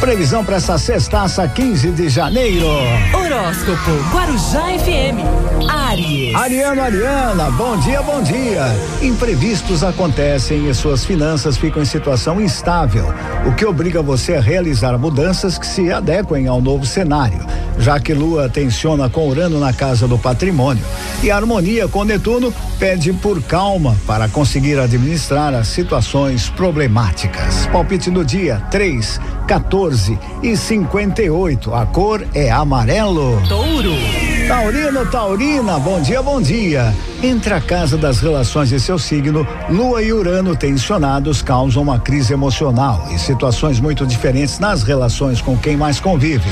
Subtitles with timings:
[0.00, 2.68] Previsão para essa sextaça, 15 de janeiro.
[3.12, 5.68] Horóscopo Guarujá FM.
[5.68, 6.34] Aries.
[6.36, 8.64] Ariano, Ariana, bom dia, bom dia.
[9.02, 13.12] Imprevistos acontecem e suas finanças ficam em situação instável,
[13.44, 17.44] o que obriga você a realizar mudanças que se adequem ao novo cenário,
[17.78, 20.84] já que Lua tensiona com Urano na casa do patrimônio
[21.22, 27.66] e a harmonia com Netuno pede por calma para conseguir administrar as situações problemáticas.
[27.72, 29.87] Palpite do dia 3, 14
[30.42, 31.74] e 58.
[31.74, 33.40] A cor é amarelo.
[33.48, 33.94] Touro.
[34.46, 36.94] Taurino, Taurina, bom dia, bom dia.
[37.22, 42.32] Entre a casa das relações e seu signo, Lua e Urano tensionados causam uma crise
[42.32, 46.48] emocional e situações muito diferentes nas relações com quem mais convive.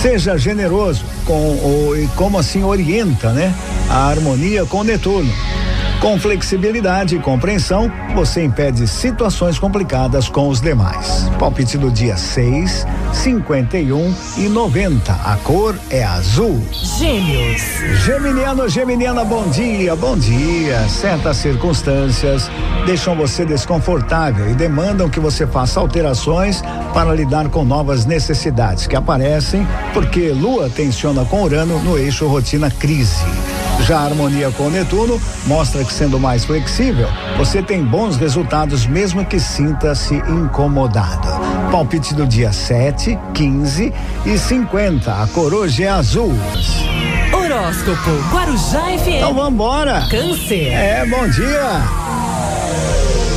[0.00, 3.54] Seja generoso com o, e como assim orienta, né?
[3.90, 5.30] A harmonia com Netuno.
[6.00, 11.28] Com flexibilidade e compreensão, você impede situações complicadas com os demais.
[11.40, 15.12] Palpite do dia 6, 51 e 90.
[15.12, 16.62] A cor é azul.
[16.72, 17.62] Gêmeos.
[18.04, 20.88] Geminiano, Geminiana, bom dia, bom dia.
[20.88, 22.48] Certas circunstâncias
[22.86, 26.62] deixam você desconfortável e demandam que você faça alterações
[26.94, 32.70] para lidar com novas necessidades que aparecem porque Lua tensiona com Urano no eixo rotina
[32.70, 33.24] crise.
[33.86, 39.24] Já a harmonia com Netuno mostra que sendo mais flexível, você tem bons resultados mesmo
[39.24, 41.28] que sinta-se incomodado.
[41.70, 43.92] Palpite do dia 7, 15
[44.26, 45.12] e 50.
[45.12, 46.34] A cor hoje é azul.
[47.32, 49.08] Horóscopo Guarujá FM.
[49.16, 50.06] Então vambora.
[50.10, 50.72] Câncer.
[50.72, 52.27] É, bom dia.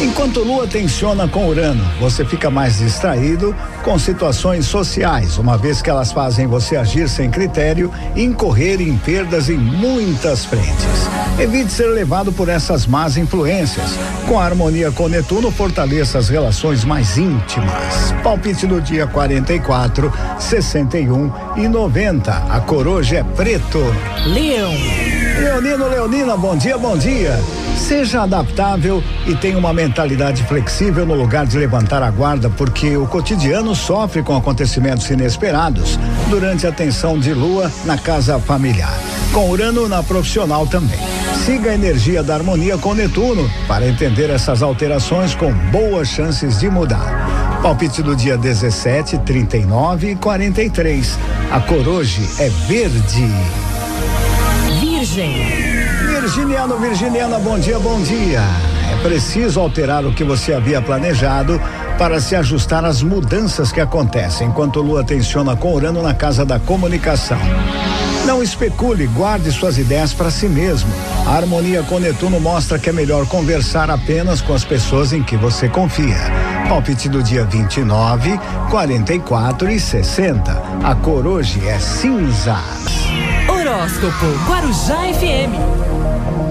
[0.00, 5.88] Enquanto Lua tensiona com Urano, você fica mais distraído com situações sociais, uma vez que
[5.88, 11.08] elas fazem você agir sem critério e incorrer em perdas em muitas frentes.
[11.38, 13.90] Evite ser levado por essas más influências.
[14.28, 18.14] Com a harmonia com Netuno, fortaleça as relações mais íntimas.
[18.22, 22.32] Palpite do dia 44, 61 e 90.
[22.32, 23.78] A cor hoje é preto.
[24.26, 25.15] Leão.
[25.56, 27.34] Leonino, Leonina, bom dia, bom dia.
[27.78, 33.06] Seja adaptável e tenha uma mentalidade flexível no lugar de levantar a guarda, porque o
[33.06, 38.92] cotidiano sofre com acontecimentos inesperados durante a tensão de lua na casa familiar.
[39.32, 41.00] Com Urano na profissional também.
[41.46, 46.68] Siga a energia da harmonia com Netuno para entender essas alterações com boas chances de
[46.68, 47.60] mudar.
[47.62, 51.18] Palpite do dia 17, 39 e 43.
[51.50, 53.65] A cor hoje é verde.
[55.16, 58.42] Virginiano, Virginiana, bom dia, bom dia.
[58.92, 61.58] É preciso alterar o que você havia planejado
[61.96, 66.58] para se ajustar às mudanças que acontecem enquanto Lua tensiona com Urano na casa da
[66.58, 67.38] comunicação.
[68.26, 70.92] Não especule, guarde suas ideias para si mesmo.
[71.26, 75.38] A harmonia com Netuno mostra que é melhor conversar apenas com as pessoas em que
[75.38, 76.30] você confia.
[76.68, 78.38] Palpite do dia 29,
[78.70, 80.62] 44 e 60.
[80.84, 82.58] A cor hoje é cinza.
[83.86, 85.54] Horóscopo Guarujá FM.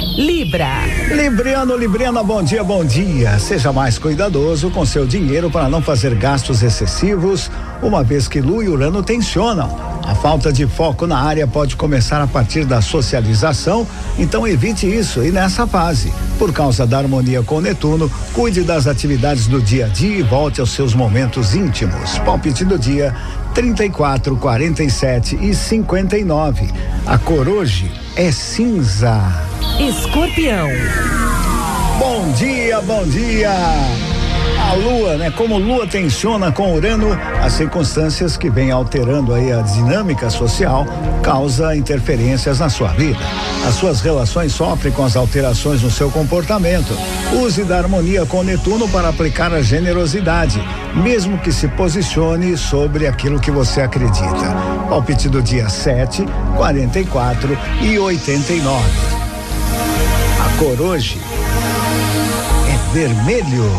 [0.00, 0.68] Libra.
[1.10, 3.38] Libriano, Libriana, bom dia, bom dia.
[3.38, 7.50] Seja mais cuidadoso com seu dinheiro para não fazer gastos excessivos,
[7.82, 9.96] uma vez que Lua e Urano tensionam.
[10.06, 13.86] A falta de foco na área pode começar a partir da socialização,
[14.18, 16.12] então evite isso e nessa fase.
[16.38, 20.60] Por causa da harmonia com Netuno, cuide das atividades do dia a dia e volte
[20.60, 22.18] aos seus momentos íntimos.
[22.20, 23.14] Palpite do dia
[23.54, 26.70] 34, 47 e 59.
[27.06, 29.20] A cor hoje é cinza.
[29.78, 30.68] Escorpião.
[31.98, 33.50] Bom dia, bom dia.
[33.50, 35.30] A lua, né?
[35.30, 37.08] Como lua tensiona com Urano,
[37.42, 40.86] as circunstâncias que vêm alterando aí a dinâmica social
[41.22, 43.20] causa interferências na sua vida.
[43.68, 46.96] As suas relações sofrem com as alterações no seu comportamento.
[47.34, 50.58] Use da harmonia com Netuno para aplicar a generosidade,
[50.94, 54.56] mesmo que se posicione sobre aquilo que você acredita.
[54.88, 56.24] Palpite do dia 7,
[56.56, 59.15] 44 e 89.
[60.58, 61.20] Cor hoje
[62.66, 63.70] é vermelho.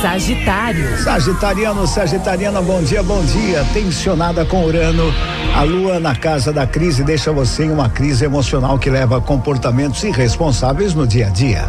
[0.00, 1.02] Sagitário.
[1.02, 3.66] Sagitariano, Sagitariana, bom dia, bom dia.
[3.72, 5.12] Tensionada com Urano,
[5.52, 9.20] a lua na casa da crise deixa você em uma crise emocional que leva a
[9.20, 11.68] comportamentos irresponsáveis no dia a dia.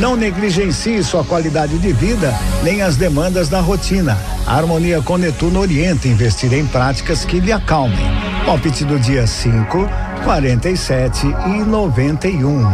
[0.00, 2.34] Não negligencie sua qualidade de vida,
[2.64, 4.18] nem as demandas da rotina.
[4.44, 8.10] A harmonia com Netuno orienta a investir em práticas que lhe acalmem.
[8.44, 9.88] Palpite do dia 5,
[10.24, 12.66] 47 e 91.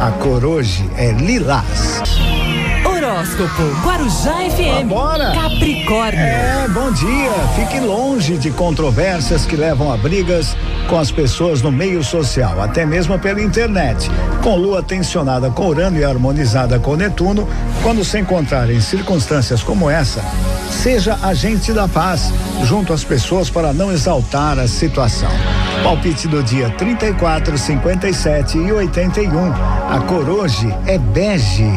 [0.00, 2.02] A cor hoje é lilás.
[3.22, 4.88] Horóscopo Guarujá FM.
[4.88, 5.30] Bora!
[5.32, 6.18] Capricórnio.
[6.18, 7.30] É, bom dia.
[7.54, 10.56] Fique longe de controvérsias que levam a brigas
[10.88, 14.10] com as pessoas no meio social, até mesmo pela internet.
[14.42, 17.48] Com lua tensionada com Urano e harmonizada com Netuno,
[17.80, 20.20] quando se encontrar em circunstâncias como essa,
[20.68, 22.32] seja agente da paz
[22.64, 25.30] junto às pessoas para não exaltar a situação.
[25.84, 29.52] Palpite do dia 34, 57 e 81.
[29.88, 31.70] A cor hoje é bege.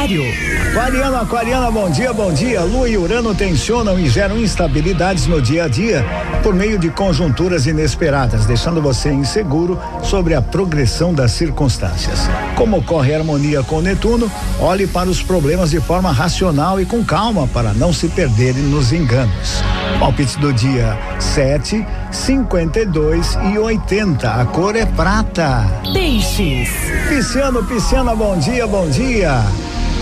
[0.00, 0.24] Aquário.
[0.70, 2.62] Aquariano, Aquariana, bom dia, bom dia.
[2.62, 6.02] Lua e Urano tensionam e geram instabilidades no dia a dia
[6.42, 12.30] por meio de conjunturas inesperadas, deixando você inseguro sobre a progressão das circunstâncias.
[12.56, 17.46] Como ocorre harmonia com Netuno, olhe para os problemas de forma racional e com calma
[17.48, 19.62] para não se perderem nos enganos.
[19.98, 24.30] Palpite do dia 7, 52 e 80.
[24.30, 25.66] A cor é prata.
[25.92, 26.70] Peixes.
[27.06, 29.44] Pisciano, Pisciana, bom dia, bom dia.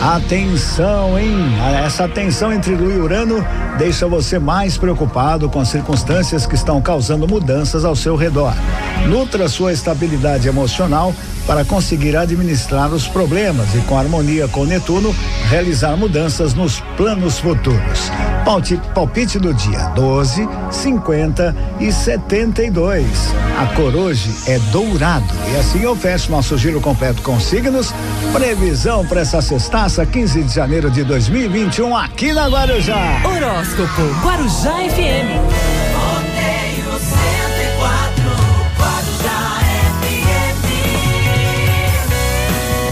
[0.00, 1.34] Atenção, hein?
[1.84, 3.44] Essa tensão entre Lua e Urano
[3.78, 8.52] deixa você mais preocupado com as circunstâncias que estão causando mudanças ao seu redor.
[9.08, 11.14] Nutra sua estabilidade emocional
[11.46, 15.14] para conseguir administrar os problemas e, com harmonia com Netuno,
[15.48, 18.10] realizar mudanças nos planos futuros.
[18.44, 23.06] Palpite, palpite do dia 12, 50 e 72.
[23.58, 25.26] A cor hoje é dourado.
[25.52, 27.94] E assim eu fecho nosso giro completo com signos.
[28.32, 33.20] Previsão para essa sextaça, 15 de janeiro de 2021, aqui na Guarujá.
[33.68, 35.28] Horóscopo Guarujá FM.